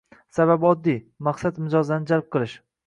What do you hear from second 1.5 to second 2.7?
mijozlarni jalb qilish